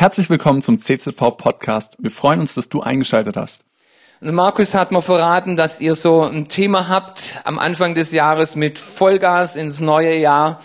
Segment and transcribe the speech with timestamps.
[0.00, 1.96] Herzlich willkommen zum CZV Podcast.
[1.98, 3.64] Wir freuen uns, dass du eingeschaltet hast.
[4.20, 8.78] Markus hat mir verraten, dass ihr so ein Thema habt am Anfang des Jahres mit
[8.78, 10.60] Vollgas ins neue Jahr.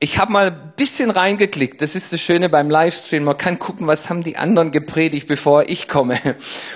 [0.00, 1.80] Ich habe mal ein bisschen reingeklickt.
[1.80, 3.24] Das ist das Schöne beim Livestream.
[3.24, 6.18] Man kann gucken, was haben die anderen gepredigt, bevor ich komme.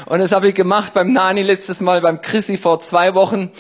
[0.06, 3.50] Und das habe ich gemacht beim Nani letztes Mal, beim Chrissy vor zwei Wochen.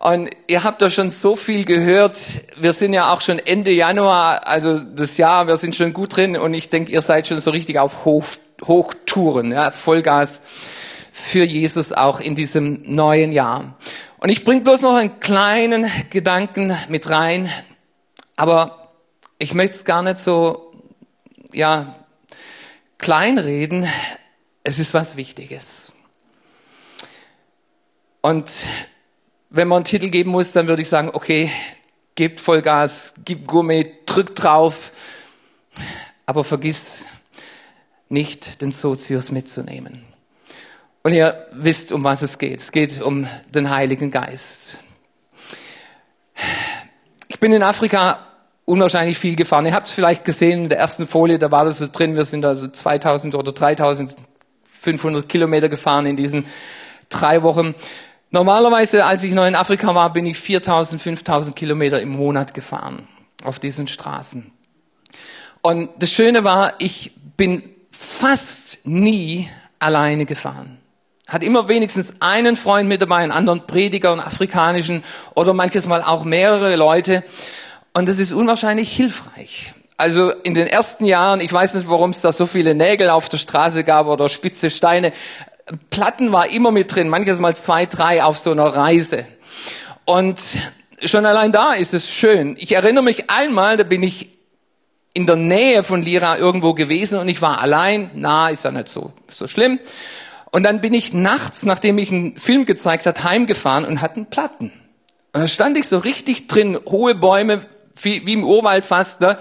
[0.00, 2.18] Und ihr habt da schon so viel gehört.
[2.56, 6.36] Wir sind ja auch schon Ende Januar, also das Jahr, wir sind schon gut drin.
[6.36, 8.26] Und ich denke, ihr seid schon so richtig auf Hoch,
[8.66, 10.42] Hochtouren, ja, Vollgas
[11.12, 13.78] für Jesus auch in diesem neuen Jahr.
[14.18, 17.48] Und ich bringe bloß noch einen kleinen Gedanken mit rein.
[18.36, 18.83] Aber
[19.38, 20.72] ich möchte es gar nicht so,
[21.52, 21.94] ja,
[22.98, 23.86] kleinreden.
[24.62, 25.92] Es ist was Wichtiges.
[28.22, 28.64] Und
[29.50, 31.50] wenn man einen Titel geben muss, dann würde ich sagen, okay,
[32.14, 34.92] gebt Vollgas, gib Gourmet, drück drauf,
[36.26, 37.04] aber vergiss
[38.08, 40.04] nicht, den Sozius mitzunehmen.
[41.02, 42.60] Und ihr wisst, um was es geht.
[42.60, 44.78] Es geht um den Heiligen Geist.
[47.28, 48.33] Ich bin in Afrika
[48.64, 49.66] unwahrscheinlich viel gefahren.
[49.66, 52.24] Ihr habt es vielleicht gesehen in der ersten Folie, da war das so drin, wir
[52.24, 56.46] sind also 2000 oder 3500 Kilometer gefahren in diesen
[57.08, 57.74] drei Wochen.
[58.30, 63.06] Normalerweise, als ich noch in Afrika war, bin ich 4000, 5000 Kilometer im Monat gefahren
[63.44, 64.50] auf diesen Straßen.
[65.62, 69.48] Und das Schöne war, ich bin fast nie
[69.78, 70.78] alleine gefahren.
[71.26, 75.02] Hat immer wenigstens einen Freund mit dabei, einen anderen Prediger, einen afrikanischen
[75.34, 77.24] oder manches Mal auch mehrere Leute.
[77.94, 79.72] Und das ist unwahrscheinlich hilfreich.
[79.96, 83.28] Also in den ersten Jahren, ich weiß nicht, warum es da so viele Nägel auf
[83.28, 85.12] der Straße gab oder spitze Steine.
[85.90, 89.24] Platten war immer mit drin, manches Mal zwei, drei auf so einer Reise.
[90.04, 90.40] Und
[91.04, 92.56] schon allein da ist es schön.
[92.58, 94.30] Ich erinnere mich einmal, da bin ich
[95.14, 98.10] in der Nähe von Lira irgendwo gewesen und ich war allein.
[98.14, 99.78] Na, ist ja nicht so, so schlimm.
[100.50, 104.72] Und dann bin ich nachts, nachdem ich einen Film gezeigt hat, heimgefahren und hatten Platten.
[105.32, 107.60] Und da stand ich so richtig drin, hohe Bäume,
[108.00, 109.38] wie, wie im Urwald fast, ne?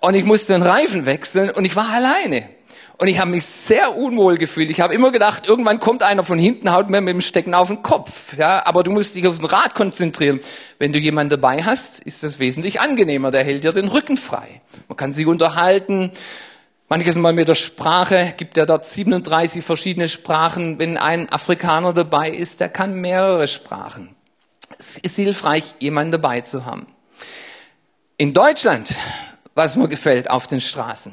[0.00, 2.48] Und ich musste den Reifen wechseln und ich war alleine.
[2.98, 4.70] Und ich habe mich sehr unwohl gefühlt.
[4.70, 7.68] Ich habe immer gedacht, irgendwann kommt einer von hinten, haut mir mit dem Stecken auf
[7.68, 8.36] den Kopf.
[8.36, 10.38] Ja, aber du musst dich auf den Rad konzentrieren.
[10.78, 13.32] Wenn du jemanden dabei hast, ist das wesentlich angenehmer.
[13.32, 14.60] Der hält dir den Rücken frei.
[14.86, 16.12] Man kann sich unterhalten.
[16.88, 20.78] Manches Mal mit der Sprache gibt er dort 37 verschiedene Sprachen.
[20.78, 24.14] Wenn ein Afrikaner dabei ist, der kann mehrere Sprachen.
[24.78, 26.86] Es ist hilfreich, jemanden dabei zu haben.
[28.22, 28.94] In Deutschland,
[29.56, 31.12] was mir gefällt auf den Straßen,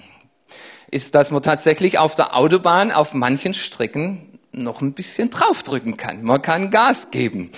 [0.91, 6.21] ist, dass man tatsächlich auf der Autobahn auf manchen Strecken noch ein bisschen draufdrücken kann.
[6.21, 7.51] Man kann Gas geben.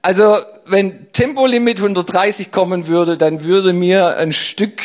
[0.00, 4.80] Also, wenn Tempolimit 130 kommen würde, dann würde mir ein Stück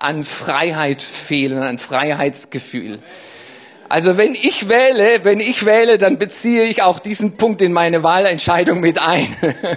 [0.00, 2.98] an Freiheit fehlen, an Freiheitsgefühl.
[3.88, 8.02] Also wenn ich wähle, wenn ich wähle, dann beziehe ich auch diesen Punkt in meine
[8.02, 9.28] Wahlentscheidung mit ein.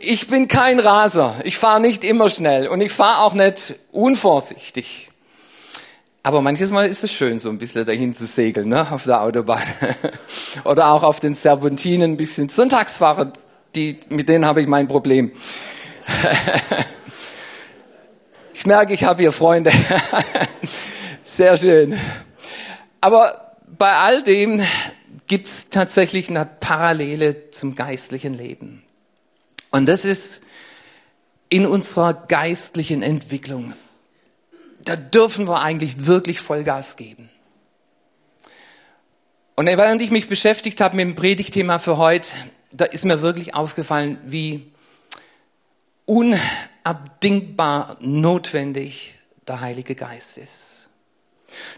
[0.00, 1.36] ich bin kein Raser.
[1.44, 5.10] Ich fahre nicht immer schnell und ich fahre auch nicht unvorsichtig.
[6.22, 9.22] Aber manches Mal ist es schön, so ein bisschen dahin zu segeln, ne, auf der
[9.22, 9.62] Autobahn.
[10.64, 12.48] Oder auch auf den Serpentinen ein bisschen.
[12.48, 13.32] Sonntagsfahrer,
[13.74, 15.32] die, mit denen habe ich mein Problem.
[18.52, 19.70] ich merke, ich habe hier Freunde.
[21.22, 21.98] Sehr schön.
[23.00, 24.60] Aber bei all dem
[25.28, 28.82] gibt es tatsächlich eine Parallele zum geistlichen Leben.
[29.70, 30.40] Und das ist
[31.48, 33.74] in unserer geistlichen Entwicklung.
[34.80, 37.30] Da dürfen wir eigentlich wirklich Vollgas geben.
[39.56, 42.30] Und während ich mich beschäftigt habe mit dem Predigtthema für heute,
[42.70, 44.70] da ist mir wirklich aufgefallen, wie
[46.04, 50.88] unabdingbar notwendig der Heilige Geist ist.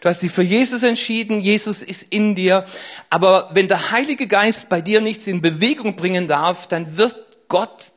[0.00, 2.64] Du hast dich für Jesus entschieden, Jesus ist in dir,
[3.08, 7.92] aber wenn der Heilige Geist bei dir nichts in Bewegung bringen darf, dann wird Gott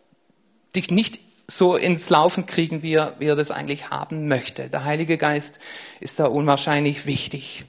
[0.75, 4.69] dich nicht so ins Laufen kriegen, wie er, wie er das eigentlich haben möchte.
[4.69, 5.59] Der Heilige Geist
[5.99, 7.65] ist da unwahrscheinlich wichtig.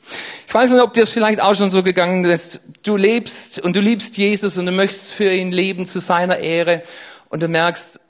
[0.47, 2.61] Ich weiß nicht, ob dir das vielleicht auch schon so gegangen ist.
[2.83, 6.83] Du lebst und du liebst Jesus und du möchtest für ihn leben zu seiner Ehre
[7.29, 8.01] und du merkst,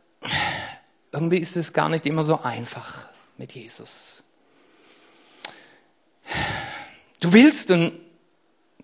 [1.12, 4.22] irgendwie ist es gar nicht immer so einfach mit Jesus.
[7.20, 7.92] Du willst und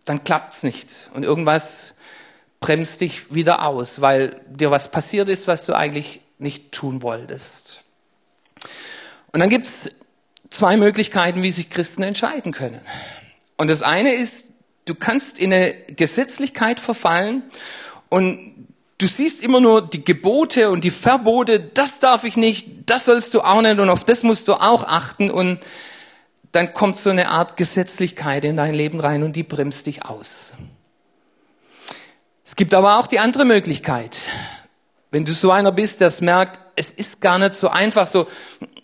[0.04, 1.94] dann klappt's nicht und irgendwas
[2.60, 7.82] bremst dich wieder aus, weil dir was passiert ist, was du eigentlich nicht tun wolltest.
[9.32, 9.90] Und dann gibt's
[10.50, 12.80] zwei Möglichkeiten, wie sich Christen entscheiden können.
[13.56, 14.50] Und das eine ist,
[14.84, 17.44] du kannst in eine Gesetzlichkeit verfallen
[18.08, 18.68] und
[18.98, 23.34] du siehst immer nur die Gebote und die Verbote, das darf ich nicht, das sollst
[23.34, 25.60] du auch nicht und auf das musst du auch achten und
[26.52, 30.52] dann kommt so eine Art Gesetzlichkeit in dein Leben rein und die bremst dich aus.
[32.50, 34.18] Es gibt aber auch die andere Möglichkeit.
[35.12, 38.26] Wenn du so einer bist, der es merkt, es ist gar nicht so einfach, so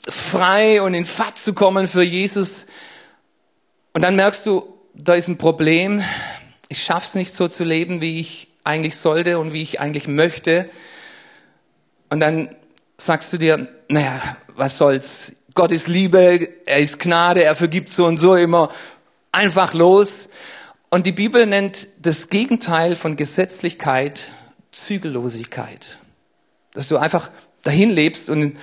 [0.08, 2.66] frei und in Fahrt zu kommen für Jesus.
[3.92, 6.00] Und dann merkst du, da ist ein Problem.
[6.68, 10.70] Ich schaff's nicht so zu leben, wie ich eigentlich sollte und wie ich eigentlich möchte.
[12.08, 12.54] Und dann
[12.98, 14.20] sagst du dir, naja,
[14.54, 15.32] was soll's?
[15.54, 18.70] Gott ist Liebe, er ist Gnade, er vergibt so und so immer
[19.32, 20.28] einfach los.
[20.90, 24.30] Und die Bibel nennt das Gegenteil von Gesetzlichkeit
[24.76, 25.98] Zügellosigkeit.
[26.74, 27.30] Dass du einfach
[27.62, 28.56] dahin lebst und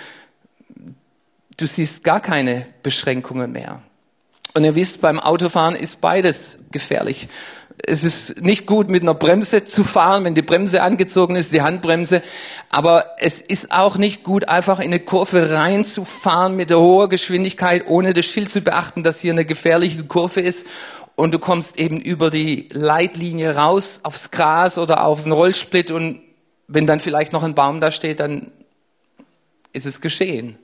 [1.57, 3.81] du siehst gar keine Beschränkungen mehr.
[4.53, 7.27] Und ihr wisst, beim Autofahren ist beides gefährlich.
[7.85, 11.63] Es ist nicht gut, mit einer Bremse zu fahren, wenn die Bremse angezogen ist, die
[11.63, 12.21] Handbremse.
[12.69, 18.13] Aber es ist auch nicht gut, einfach in eine Kurve reinzufahren mit hoher Geschwindigkeit, ohne
[18.13, 20.67] das Schild zu beachten, dass hier eine gefährliche Kurve ist
[21.15, 26.21] und du kommst eben über die Leitlinie raus aufs Gras oder auf den Rollsplit und
[26.67, 28.51] wenn dann vielleicht noch ein Baum da steht, dann
[29.73, 30.57] ist es geschehen.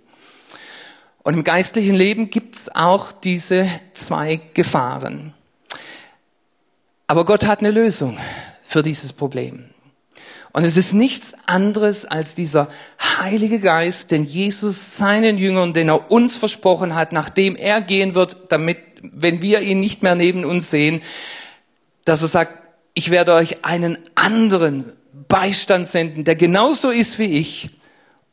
[1.23, 5.33] Und im geistlichen Leben gibt es auch diese zwei Gefahren.
[7.07, 8.17] Aber Gott hat eine Lösung
[8.63, 9.65] für dieses Problem.
[10.51, 12.69] Und es ist nichts anderes als dieser
[12.99, 18.37] Heilige Geist, den Jesus seinen Jüngern, den er uns versprochen hat, nachdem er gehen wird,
[18.49, 21.01] damit wenn wir ihn nicht mehr neben uns sehen,
[22.05, 22.53] dass er sagt,
[22.93, 24.91] ich werde euch einen anderen
[25.27, 27.69] Beistand senden, der genauso ist wie ich.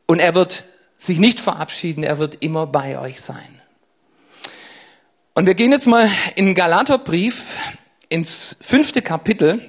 [0.07, 0.65] Und er wird
[0.97, 3.61] sich nicht verabschieden, er wird immer bei euch sein.
[5.35, 7.57] Und wir gehen jetzt mal in Galaterbrief
[8.09, 9.61] ins fünfte Kapitel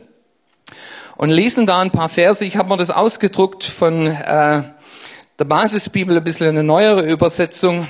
[1.18, 2.46] und lesen da ein paar Verse.
[2.46, 4.64] Ich habe mir das ausgedruckt von äh,
[5.40, 7.88] der Basisbibel, ein bisschen eine neuere Übersetzung.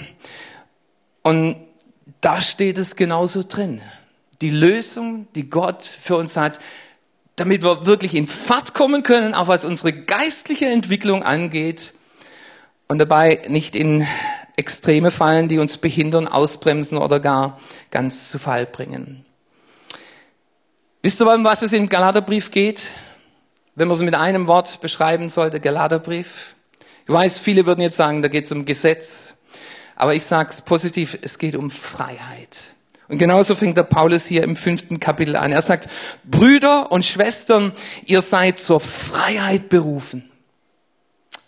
[1.21, 1.66] Und
[2.21, 3.81] da steht es genauso drin.
[4.41, 6.59] Die Lösung, die Gott für uns hat,
[7.35, 11.93] damit wir wirklich in Fahrt kommen können, auch was unsere geistliche Entwicklung angeht
[12.87, 14.07] und dabei nicht in
[14.55, 17.59] Extreme fallen, die uns behindern, ausbremsen oder gar
[17.91, 19.23] ganz zu Fall bringen.
[21.03, 22.85] Wisst ihr, um was es im Galaterbrief geht?
[23.75, 26.55] Wenn man es mit einem Wort beschreiben sollte, Galaterbrief.
[27.05, 29.35] Ich weiß, viele würden jetzt sagen, da geht es um Gesetz,
[29.97, 32.59] aber ich sage es positiv, es geht um Freiheit.
[33.07, 35.51] Und genauso fängt der Paulus hier im fünften Kapitel an.
[35.51, 35.89] Er sagt,
[36.23, 37.71] Brüder und Schwestern,
[38.05, 40.29] ihr seid zur Freiheit berufen.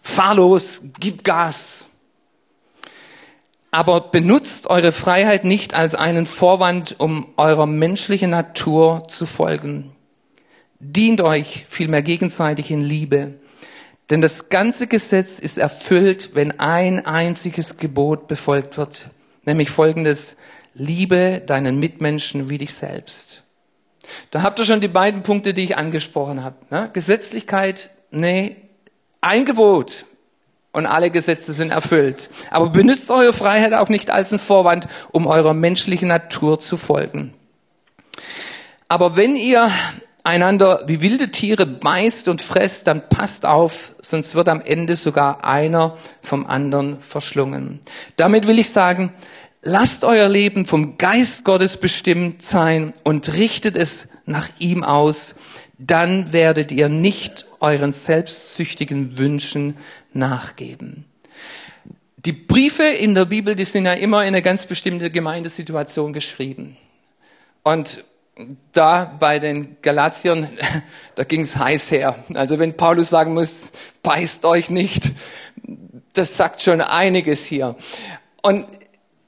[0.01, 1.86] Fahr los, gib Gas.
[3.72, 9.92] Aber benutzt eure Freiheit nicht als einen Vorwand, um eurer menschlichen Natur zu folgen.
[10.80, 13.36] Dient euch vielmehr gegenseitig in Liebe.
[14.10, 19.08] Denn das ganze Gesetz ist erfüllt, wenn ein einziges Gebot befolgt wird,
[19.46, 20.36] nämlich folgendes,
[20.74, 23.44] liebe deinen Mitmenschen wie dich selbst.
[24.32, 26.56] Da habt ihr schon die beiden Punkte, die ich angesprochen habe.
[26.72, 26.90] Ne?
[26.94, 28.56] Gesetzlichkeit, nee,
[29.22, 30.06] ein Gebot
[30.72, 32.30] und alle Gesetze sind erfüllt.
[32.50, 37.34] Aber benutzt eure Freiheit auch nicht als ein Vorwand, um eurer menschlichen Natur zu folgen.
[38.88, 39.70] Aber wenn ihr
[40.30, 45.44] einander wie wilde Tiere beißt und fresst, dann passt auf, sonst wird am Ende sogar
[45.44, 47.80] einer vom anderen verschlungen.
[48.16, 49.14] Damit will ich sagen,
[49.62, 55.36] lasst euer Leben vom Geist Gottes bestimmt sein und richtet es nach ihm aus.
[55.77, 59.75] Dann werdet ihr nicht euren selbstsüchtigen Wünschen
[60.13, 61.06] nachgeben.
[62.18, 66.77] Die Briefe in der Bibel, die sind ja immer in eine ganz bestimmte Gemeindesituation geschrieben.
[67.63, 68.03] Und
[68.72, 70.50] da bei den Galatiern,
[71.15, 72.24] da ging's heiß her.
[72.34, 73.72] Also wenn Paulus sagen muss,
[74.03, 75.12] beißt euch nicht,
[76.13, 77.75] das sagt schon einiges hier.
[78.41, 78.65] Und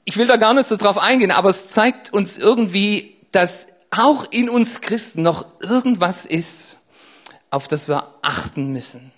[0.04, 4.26] ich will da gar nicht so drauf eingehen, aber es zeigt uns irgendwie, dass auch
[4.30, 6.78] in uns Christen noch irgendwas ist,
[7.50, 9.12] auf das wir achten müssen,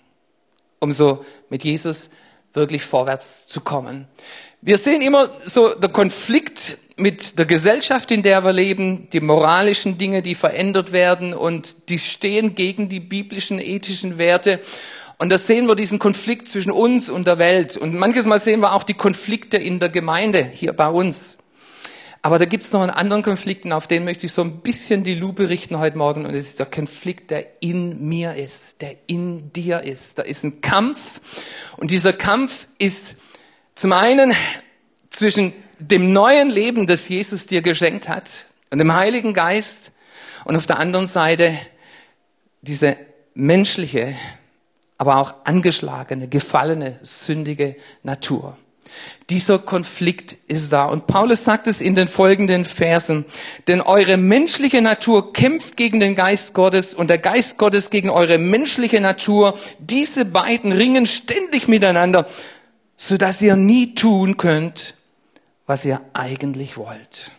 [0.79, 2.09] um so mit Jesus
[2.53, 4.07] wirklich vorwärts zu kommen.
[4.61, 9.97] Wir sehen immer so der Konflikt mit der Gesellschaft, in der wir leben, die moralischen
[9.97, 14.61] Dinge, die verändert werden und die stehen gegen die biblischen, ethischen Werte.
[15.17, 17.77] Und da sehen wir diesen Konflikt zwischen uns und der Welt.
[17.77, 21.37] Und manches Mal sehen wir auch die Konflikte in der Gemeinde hier bei uns.
[22.21, 24.61] Aber da gibt es noch einen anderen Konflikt, und auf den möchte ich so ein
[24.61, 26.25] bisschen die Lupe richten heute Morgen.
[26.25, 30.17] Und es ist der Konflikt, der in mir ist, der in dir ist.
[30.17, 31.21] Da ist ein Kampf.
[31.77, 33.15] Und dieser Kampf ist
[33.75, 34.33] zum einen
[35.11, 35.53] zwischen
[35.91, 39.91] dem neuen Leben, das Jesus dir geschenkt hat und dem Heiligen Geist
[40.43, 41.53] und auf der anderen Seite
[42.61, 42.97] diese
[43.33, 44.15] menschliche,
[44.97, 48.57] aber auch angeschlagene, gefallene, sündige Natur.
[49.29, 50.85] Dieser Konflikt ist da.
[50.85, 53.25] Und Paulus sagt es in den folgenden Versen.
[53.67, 58.37] Denn eure menschliche Natur kämpft gegen den Geist Gottes und der Geist Gottes gegen eure
[58.37, 59.57] menschliche Natur.
[59.79, 62.27] Diese beiden ringen ständig miteinander,
[62.95, 64.94] sodass ihr nie tun könnt,
[65.65, 67.31] was ihr eigentlich wollt.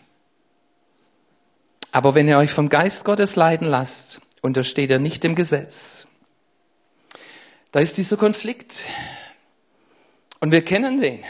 [1.91, 6.07] Aber wenn ihr euch vom Geist Gottes leiden lasst, untersteht ihr nicht dem Gesetz.
[7.71, 8.81] Da ist dieser Konflikt.
[10.39, 11.23] Und wir kennen den.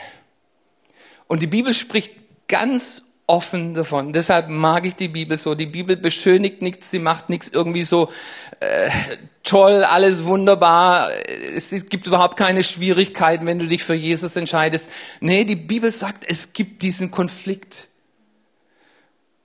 [1.28, 2.14] Und die Bibel spricht
[2.48, 4.14] ganz offen davon.
[4.14, 5.54] Deshalb mag ich die Bibel so.
[5.54, 8.10] Die Bibel beschönigt nichts, sie macht nichts irgendwie so
[8.62, 8.90] äh,
[9.44, 11.12] toll, alles wunderbar.
[11.56, 14.90] Es gibt überhaupt keine Schwierigkeiten, wenn du dich für Jesus entscheidest.
[15.20, 17.90] Nee, die Bibel sagt, es gibt diesen Konflikt.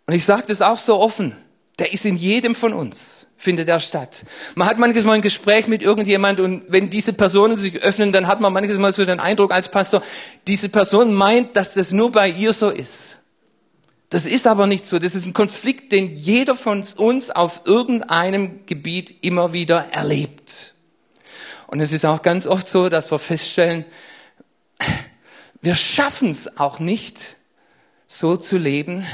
[0.07, 1.37] Und ich sage das auch so offen.
[1.79, 4.23] Der ist in jedem von uns findet er statt.
[4.55, 8.29] Man hat manches Mal ein Gespräch mit irgendjemand und wenn diese Personen sich öffnen, dann
[8.29, 10.01] hat man manches Mal so den Eindruck als Pastor,
[10.47, 13.19] diese Person meint, dass das nur bei ihr so ist.
[14.13, 14.99] Das ist aber nicht so.
[14.99, 20.75] Das ist ein Konflikt, den jeder von uns auf irgendeinem Gebiet immer wieder erlebt.
[21.67, 23.87] Und es ist auch ganz oft so, dass wir feststellen,
[25.63, 27.37] wir schaffen es auch nicht,
[28.07, 29.07] so zu leben,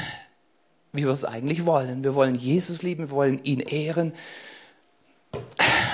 [0.91, 2.03] wie wir es eigentlich wollen.
[2.03, 4.13] Wir wollen Jesus lieben, wir wollen ihn ehren.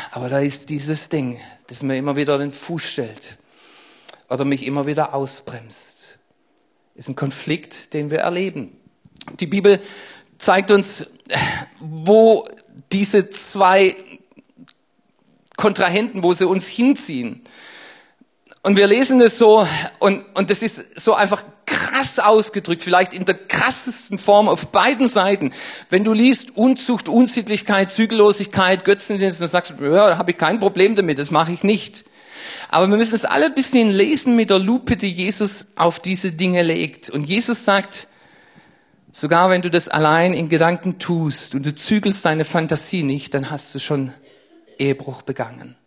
[0.09, 3.37] Aber da ist dieses Ding, das mir immer wieder den Fuß stellt
[4.29, 6.17] oder mich immer wieder ausbremst.
[6.95, 8.79] Ist ein Konflikt, den wir erleben.
[9.39, 9.79] Die Bibel
[10.37, 11.05] zeigt uns,
[11.79, 12.47] wo
[12.91, 13.95] diese zwei
[15.57, 17.41] Kontrahenten, wo sie uns hinziehen.
[18.61, 19.67] Und wir lesen es so,
[19.99, 25.07] und, und das ist so einfach krass ausgedrückt, vielleicht in der krassesten Form auf beiden
[25.07, 25.53] Seiten.
[25.89, 30.59] Wenn du liest Unzucht, Unsittlichkeit, Zügellosigkeit, Götzendienst, dann sagst du, ja, da habe ich kein
[30.59, 32.05] Problem damit, das mache ich nicht.
[32.69, 36.31] Aber wir müssen es alle ein bisschen lesen mit der Lupe, die Jesus auf diese
[36.31, 37.09] Dinge legt.
[37.09, 38.07] Und Jesus sagt,
[39.15, 43.49] sogar wenn du das allein in Gedanken tust und du zügelst deine Fantasie nicht, dann
[43.49, 44.11] hast du schon
[44.77, 45.77] Ehebruch begangen.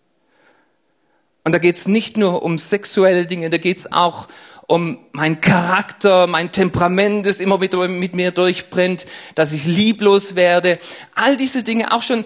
[1.44, 4.28] Und da geht es nicht nur um sexuelle Dinge, da geht es auch
[4.66, 10.78] um mein Charakter, mein Temperament, das immer wieder mit mir durchbrennt, dass ich lieblos werde.
[11.14, 12.24] All diese Dinge auch schon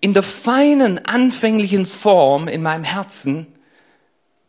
[0.00, 3.46] in der feinen, anfänglichen Form in meinem Herzen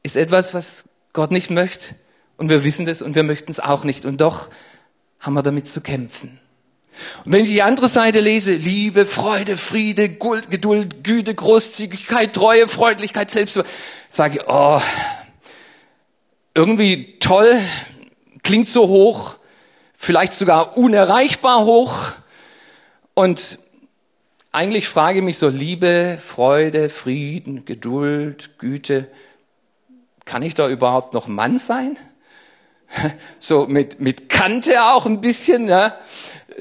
[0.02, 1.96] ist etwas, was Gott nicht möchte.
[2.38, 4.06] Und wir wissen das und wir möchten es auch nicht.
[4.06, 4.50] Und doch
[5.24, 6.40] haben wir damit zu kämpfen.
[7.26, 13.32] Und wenn ich die andere Seite lese, Liebe, Freude, Friede, Geduld, Güte, Großzügigkeit, Treue, Freundlichkeit,
[13.32, 13.60] Selbst,
[14.10, 14.80] sage ich, oh,
[16.54, 17.60] irgendwie toll,
[18.44, 19.38] klingt so hoch,
[19.96, 22.12] vielleicht sogar unerreichbar hoch.
[23.16, 23.58] Und
[24.52, 29.08] eigentlich frage ich mich so, Liebe, Freude, Frieden, Geduld, Güte,
[30.26, 31.98] kann ich da überhaupt noch Mann sein?
[33.40, 35.98] So mit, mit Kante auch ein bisschen, ja.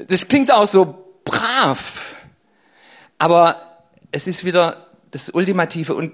[0.07, 2.15] Das klingt auch so brav.
[3.17, 3.79] Aber
[4.11, 6.11] es ist wieder das Ultimative und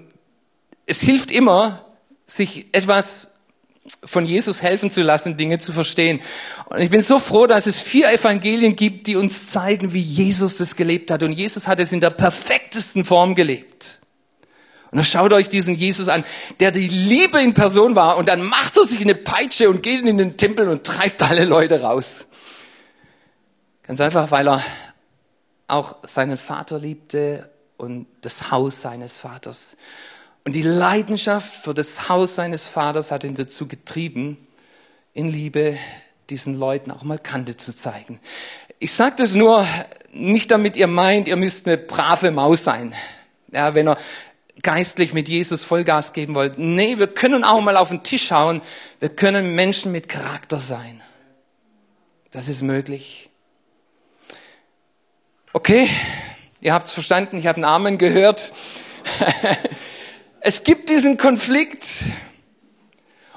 [0.86, 1.84] es hilft immer,
[2.26, 3.28] sich etwas
[4.04, 6.20] von Jesus helfen zu lassen, Dinge zu verstehen.
[6.66, 10.56] Und ich bin so froh, dass es vier Evangelien gibt, die uns zeigen, wie Jesus
[10.56, 11.22] das gelebt hat.
[11.22, 13.99] Und Jesus hat es in der perfektesten Form gelebt.
[14.90, 16.24] Und dann schaut euch diesen Jesus an,
[16.58, 18.16] der die Liebe in Person war.
[18.16, 21.44] Und dann macht er sich eine Peitsche und geht in den Tempel und treibt alle
[21.44, 22.26] Leute raus.
[23.84, 24.62] Ganz einfach, weil er
[25.68, 29.76] auch seinen Vater liebte und das Haus seines Vaters.
[30.44, 34.46] Und die Leidenschaft für das Haus seines Vaters hat ihn dazu getrieben,
[35.12, 35.76] in Liebe
[36.30, 38.20] diesen Leuten auch mal Kante zu zeigen.
[38.78, 39.66] Ich sage das nur
[40.12, 42.94] nicht, damit ihr meint, ihr müsst eine brave Maus sein.
[43.52, 43.96] Ja, wenn ihr
[44.62, 46.58] geistlich mit Jesus Vollgas geben wollt.
[46.58, 48.60] Nee, wir können auch mal auf den Tisch schauen.
[48.98, 51.02] Wir können Menschen mit Charakter sein.
[52.30, 53.30] Das ist möglich.
[55.52, 55.88] Okay,
[56.60, 58.52] ihr habt es verstanden, ich habe einen Amen gehört.
[60.42, 61.86] Es gibt diesen Konflikt.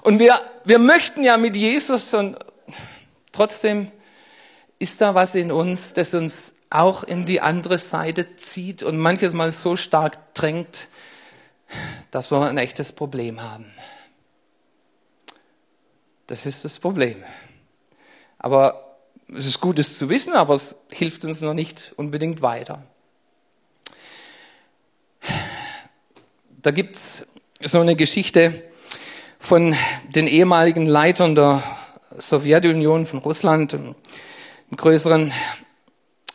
[0.04, 2.38] Und wir, wir möchten ja mit Jesus und
[3.34, 3.92] trotzdem
[4.80, 9.34] ist da was in uns, das uns auch in die andere Seite zieht und manches
[9.34, 10.88] Mal so stark drängt,
[12.14, 13.66] dass wir ein echtes Problem haben.
[16.28, 17.24] Das ist das Problem.
[18.38, 19.00] Aber
[19.36, 22.86] es ist gut, es zu wissen, aber es hilft uns noch nicht unbedingt weiter.
[26.62, 27.26] Da gibt's
[27.64, 28.62] so eine Geschichte
[29.40, 29.76] von
[30.14, 31.64] den ehemaligen Leitern der
[32.20, 33.96] Sowjetunion, von Russland, im
[34.78, 35.34] größeren.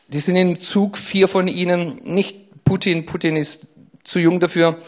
[0.08, 3.68] Die sind im Zug, vier von ihnen, nicht Putin, Putin ist
[4.02, 4.82] zu jung dafür.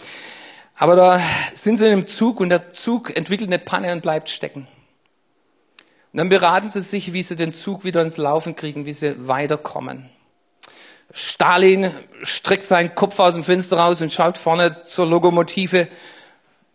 [0.80, 1.20] Aber da
[1.52, 4.66] sind sie in einem Zug und der Zug entwickelt eine Panne und bleibt stecken.
[6.12, 9.28] Und dann beraten sie sich, wie sie den Zug wieder ins Laufen kriegen, wie sie
[9.28, 10.08] weiterkommen.
[11.12, 11.90] Stalin
[12.22, 15.86] streckt seinen Kopf aus dem Fenster raus und schaut vorne zur Lokomotive,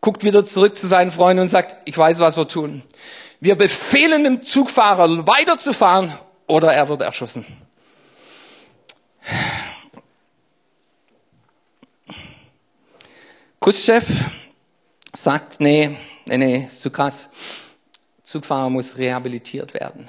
[0.01, 2.83] guckt wieder zurück zu seinen Freunden und sagt, ich weiß, was wir tun.
[3.39, 6.13] Wir befehlen dem Zugfahrer weiterzufahren
[6.45, 7.64] oder er wird erschossen.
[13.65, 14.05] Khrushchev
[15.11, 15.89] sagt, nee,
[16.27, 17.29] nee, nee, ist zu krass.
[18.21, 20.07] Zugfahrer muss rehabilitiert werden.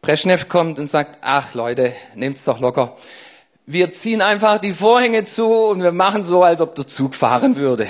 [0.00, 2.96] Brezhnev kommt und sagt, ach Leute, nehmt's doch locker.
[3.66, 7.56] Wir ziehen einfach die Vorhänge zu und wir machen so, als ob der Zug fahren
[7.56, 7.86] würde.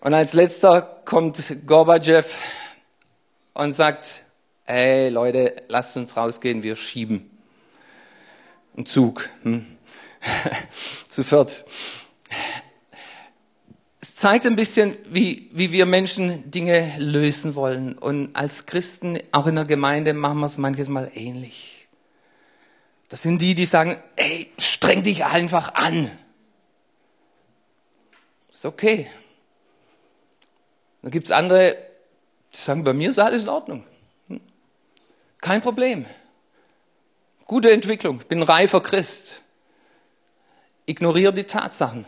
[0.00, 2.34] Und als letzter kommt Gorbachev
[3.54, 4.24] und sagt,
[4.64, 7.30] hey Leute, lasst uns rausgehen, wir schieben.
[8.76, 9.28] Ein Zug.
[9.44, 9.76] Hm?
[11.08, 11.64] Zu viert
[14.20, 17.96] zeigt ein bisschen, wie, wie wir Menschen Dinge lösen wollen.
[17.96, 21.88] Und als Christen, auch in der Gemeinde, machen wir es manches Mal ähnlich.
[23.08, 26.10] Das sind die, die sagen, ey, streng dich einfach an.
[28.52, 29.06] Ist okay.
[31.00, 31.78] Dann gibt's andere,
[32.52, 33.84] die sagen, bei mir ist alles in Ordnung.
[34.28, 34.42] Hm?
[35.40, 36.04] Kein Problem.
[37.46, 38.18] Gute Entwicklung.
[38.28, 39.40] bin reifer Christ.
[40.84, 42.04] Ignoriere die Tatsachen.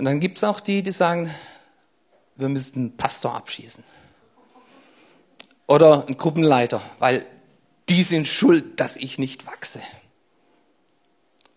[0.00, 1.30] Und dann gibt es auch die, die sagen,
[2.36, 3.84] wir müssen einen Pastor abschießen.
[5.66, 7.26] Oder einen Gruppenleiter, weil
[7.90, 9.82] die sind schuld, dass ich nicht wachse.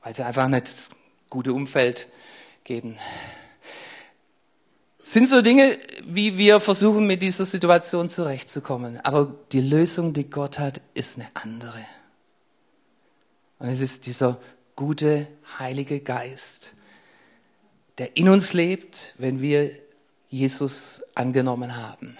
[0.02, 0.90] Weil sie einfach nicht das
[1.30, 2.10] gute Umfeld
[2.66, 2.98] geben.
[5.00, 9.00] Das sind so Dinge, wie wir versuchen, mit dieser Situation zurechtzukommen.
[9.06, 11.80] Aber die Lösung, die Gott hat, ist eine andere.
[13.60, 14.38] Und es ist dieser
[14.76, 15.28] gute
[15.60, 16.76] Heilige Geist,
[17.98, 19.72] der in uns lebt, wenn wir
[20.30, 22.18] Jesus angenommen haben.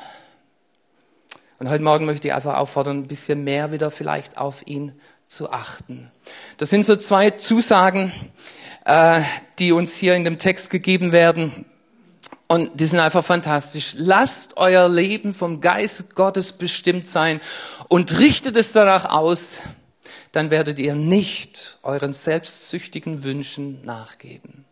[1.60, 4.94] Und heute Morgen möchte ich einfach auffordern, ein bisschen mehr wieder vielleicht auf ihn
[5.28, 6.12] zu achten.
[6.58, 8.12] Das sind so zwei Zusagen,
[8.86, 9.22] äh,
[9.60, 11.66] die uns hier in dem Text gegeben werden.
[12.48, 13.94] Und die sind einfach fantastisch.
[13.96, 17.40] Lasst euer Leben vom Geist Gottes bestimmt sein
[17.88, 19.58] und richtet es danach aus,
[20.34, 24.63] dann werdet ihr nicht euren selbstsüchtigen Wünschen nachgeben.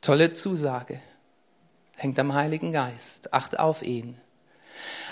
[0.00, 0.98] Tolle Zusage.
[1.94, 3.34] Hängt am Heiligen Geist.
[3.34, 4.16] Acht auf ihn.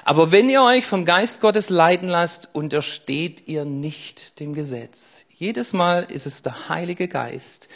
[0.04, 5.26] Aber wenn ihr euch vom Geist Gottes leiten lasst, untersteht ihr nicht dem Gesetz.
[5.28, 7.68] Jedes Mal ist es der Heilige Geist.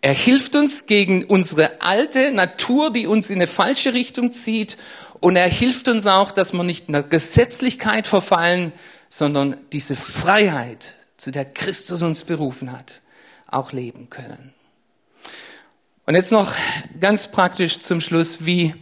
[0.00, 4.76] Er hilft uns gegen unsere alte Natur, die uns in eine falsche Richtung zieht.
[5.18, 8.72] Und er hilft uns auch, dass wir nicht in der Gesetzlichkeit verfallen,
[9.08, 13.00] sondern diese Freiheit, zu der Christus uns berufen hat,
[13.48, 14.53] auch leben können.
[16.06, 16.52] Und jetzt noch
[17.00, 18.74] ganz praktisch zum Schluss, wie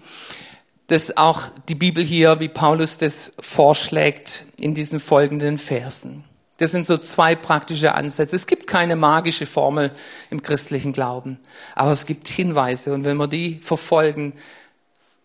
[0.88, 6.24] das auch die Bibel hier, wie Paulus das vorschlägt in diesen folgenden Versen.
[6.58, 8.34] Das sind so zwei praktische Ansätze.
[8.34, 9.92] Es gibt keine magische Formel
[10.30, 11.38] im christlichen Glauben,
[11.76, 14.32] aber es gibt Hinweise und wenn wir die verfolgen,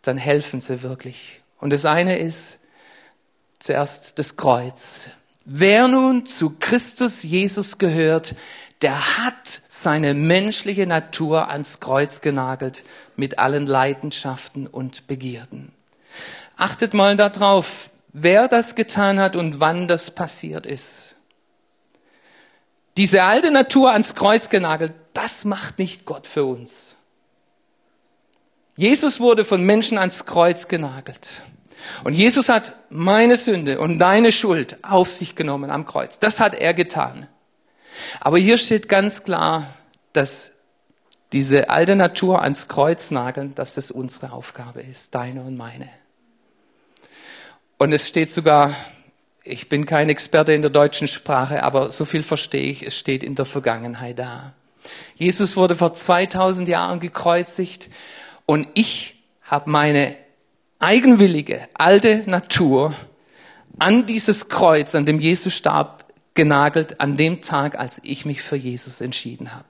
[0.04, 1.42] dann helfen sie wirklich.
[1.60, 2.60] Und das eine ist
[3.60, 5.08] zuerst das Kreuz.
[5.46, 8.36] Wer nun zu Christus Jesus gehört,
[8.82, 12.84] der hat seine menschliche Natur ans Kreuz genagelt
[13.16, 15.72] mit allen Leidenschaften und Begierden.
[16.56, 21.16] Achtet mal darauf, wer das getan hat und wann das passiert ist.
[22.98, 26.96] Diese alte Natur ans Kreuz genagelt, das macht nicht Gott für uns.
[28.76, 31.44] Jesus wurde von Menschen ans Kreuz genagelt.
[32.04, 36.20] Und Jesus hat meine Sünde und deine Schuld auf sich genommen am Kreuz.
[36.20, 37.28] Das hat er getan.
[38.20, 39.74] Aber hier steht ganz klar,
[40.14, 40.52] dass
[41.34, 45.90] diese alte Natur ans Kreuz nageln, dass das unsere Aufgabe ist, deine und meine.
[47.78, 48.74] Und es steht sogar,
[49.44, 53.24] ich bin kein Experte in der deutschen Sprache, aber so viel verstehe ich, es steht
[53.24, 54.54] in der Vergangenheit da.
[55.16, 57.90] Jesus wurde vor 2000 Jahren gekreuzigt
[58.46, 60.16] und ich habe meine
[60.80, 62.94] eigenwillige alte Natur
[63.80, 66.06] an dieses Kreuz, an dem Jesus starb,
[66.38, 69.66] genagelt an dem Tag, als ich mich für Jesus entschieden habe.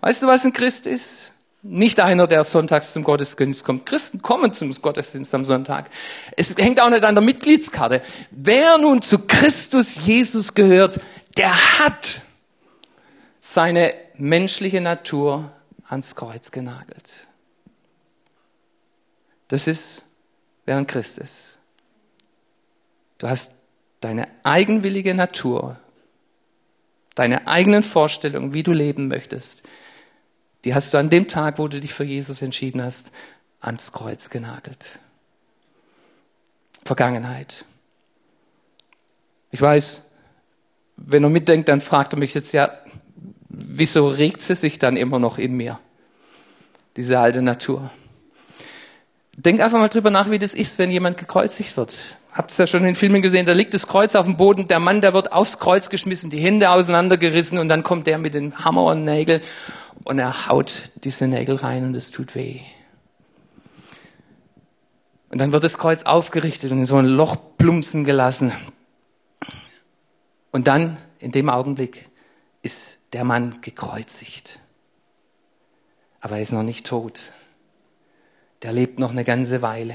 [0.00, 1.32] Weißt du, was ein Christ ist?
[1.62, 3.84] Nicht einer, der sonntags zum Gottesdienst kommt.
[3.84, 5.90] Christen kommen zum Gottesdienst am Sonntag.
[6.36, 8.00] Es hängt auch nicht an der Mitgliedskarte.
[8.30, 11.00] Wer nun zu Christus Jesus gehört,
[11.36, 12.22] der hat
[13.40, 15.52] seine menschliche Natur
[15.88, 17.26] ans Kreuz genagelt.
[19.48, 20.04] Das ist,
[20.64, 21.58] wer ein Christ ist.
[23.18, 23.50] Du hast
[24.00, 25.78] deine eigenwillige Natur,
[27.14, 29.62] deine eigenen Vorstellungen, wie du leben möchtest,
[30.64, 33.12] die hast du an dem Tag, wo du dich für Jesus entschieden hast,
[33.60, 34.98] ans Kreuz genagelt.
[36.84, 37.64] Vergangenheit.
[39.50, 40.02] Ich weiß,
[40.96, 42.72] wenn er mitdenkt, dann fragt er mich jetzt, ja,
[43.48, 45.80] wieso regt sie sich dann immer noch in mir?
[46.96, 47.90] Diese alte Natur.
[49.44, 51.98] Denk einfach mal drüber nach, wie das ist, wenn jemand gekreuzigt wird.
[52.32, 54.80] Habt ihr ja schon in Filmen gesehen, da liegt das Kreuz auf dem Boden, der
[54.80, 58.62] Mann, der wird aufs Kreuz geschmissen, die Hände auseinandergerissen und dann kommt der mit dem
[58.62, 59.40] Hammer und Nägel
[60.04, 62.60] und er haut diese Nägel rein und es tut weh.
[65.30, 68.52] Und dann wird das Kreuz aufgerichtet und in so ein Loch plumpsen gelassen.
[70.50, 72.10] Und dann, in dem Augenblick,
[72.62, 74.58] ist der Mann gekreuzigt.
[76.20, 77.32] Aber er ist noch nicht tot.
[78.62, 79.94] Der lebt noch eine ganze Weile.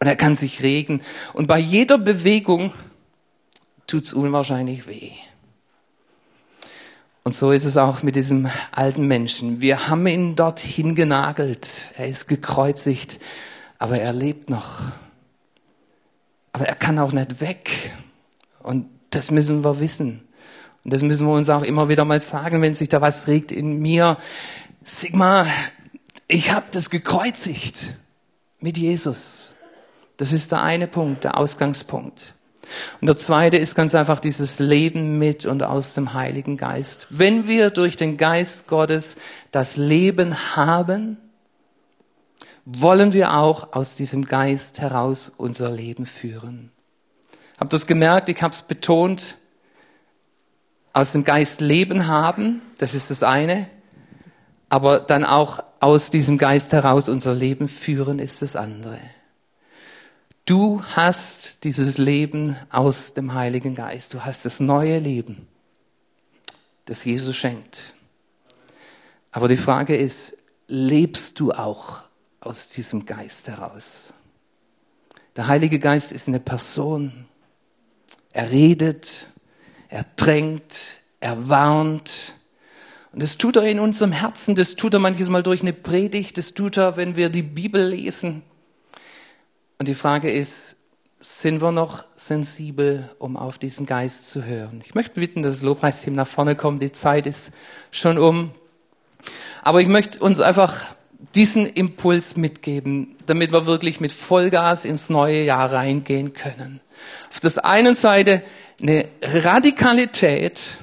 [0.00, 1.00] Und er kann sich regen.
[1.32, 2.72] Und bei jeder Bewegung
[3.86, 5.12] tut's unwahrscheinlich weh.
[7.24, 9.60] Und so ist es auch mit diesem alten Menschen.
[9.60, 11.90] Wir haben ihn dorthin genagelt.
[11.96, 13.18] Er ist gekreuzigt,
[13.78, 14.92] aber er lebt noch.
[16.52, 17.90] Aber er kann auch nicht weg.
[18.62, 20.26] Und das müssen wir wissen.
[20.84, 23.50] Und das müssen wir uns auch immer wieder mal sagen, wenn sich da was regt
[23.50, 24.18] in mir.
[24.84, 25.46] Sigma,
[26.28, 27.94] ich habe das gekreuzigt
[28.60, 29.52] mit Jesus.
[30.16, 32.34] Das ist der eine Punkt, der Ausgangspunkt.
[33.00, 37.06] Und der zweite ist ganz einfach dieses Leben mit und aus dem Heiligen Geist.
[37.10, 39.16] Wenn wir durch den Geist Gottes
[39.52, 41.16] das Leben haben,
[42.64, 46.72] wollen wir auch aus diesem Geist heraus unser Leben führen.
[47.58, 48.28] Habt ihr das gemerkt?
[48.28, 49.36] Ich habe es betont.
[50.92, 53.68] Aus dem Geist Leben haben, das ist das eine.
[54.68, 58.98] Aber dann auch aus diesem Geist heraus unser Leben führen, ist das andere.
[60.44, 64.14] Du hast dieses Leben aus dem Heiligen Geist.
[64.14, 65.48] Du hast das neue Leben,
[66.84, 67.94] das Jesus schenkt.
[69.32, 70.36] Aber die Frage ist,
[70.68, 72.02] lebst du auch
[72.40, 74.14] aus diesem Geist heraus?
[75.36, 77.26] Der Heilige Geist ist eine Person.
[78.32, 79.28] Er redet,
[79.88, 82.34] er drängt, er warnt.
[83.16, 86.36] Und das tut er in unserem Herzen, das tut er manches Mal durch eine Predigt,
[86.36, 88.42] das tut er, wenn wir die Bibel lesen.
[89.78, 90.76] Und die Frage ist,
[91.18, 94.82] sind wir noch sensibel, um auf diesen Geist zu hören?
[94.84, 96.82] Ich möchte bitten, dass das Lobpreisteam nach vorne kommt.
[96.82, 97.52] Die Zeit ist
[97.90, 98.50] schon um.
[99.62, 100.84] Aber ich möchte uns einfach
[101.34, 106.82] diesen Impuls mitgeben, damit wir wirklich mit Vollgas ins neue Jahr reingehen können.
[107.30, 108.42] Auf der einen Seite
[108.78, 110.80] eine Radikalität,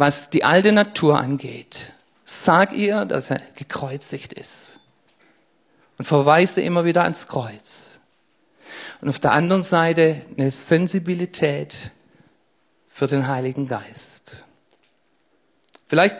[0.00, 1.92] was die alte Natur angeht.
[2.24, 4.80] Sag ihr, dass er gekreuzigt ist.
[5.98, 8.00] Und verweise immer wieder ans Kreuz
[9.02, 11.90] und auf der anderen Seite eine Sensibilität
[12.88, 14.44] für den Heiligen Geist.
[15.86, 16.16] Vielleicht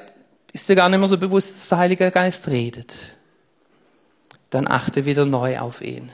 [0.53, 3.17] ist dir gar nicht mehr so bewusst, dass der Heilige Geist redet.
[4.51, 6.11] Dann achte wieder neu auf ihn.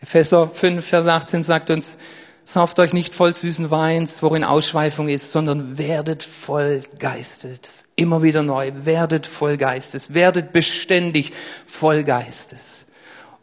[0.00, 1.98] Epheser 5, Vers 18 sagt uns,
[2.44, 7.84] sauft euch nicht voll süßen Weins, worin Ausschweifung ist, sondern werdet voll Geistes.
[7.96, 11.32] Immer wieder neu, werdet voll Geistes, werdet beständig
[11.66, 12.86] voll Geistes.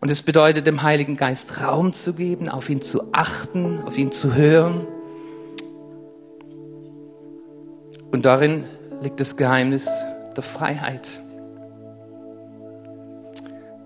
[0.01, 4.11] Und es bedeutet, dem Heiligen Geist Raum zu geben, auf ihn zu achten, auf ihn
[4.11, 4.87] zu hören.
[8.11, 8.63] Und darin
[9.01, 9.87] liegt das Geheimnis
[10.35, 11.19] der Freiheit.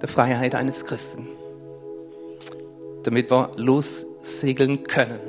[0.02, 1.28] Der Freiheit eines Christen.
[3.04, 3.52] Damit wir
[4.24, 5.20] lossegeln können.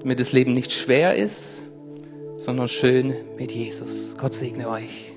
[0.00, 1.62] Damit das Leben nicht schwer ist,
[2.36, 4.16] sondern schön mit Jesus.
[4.18, 5.12] Gott segne euch.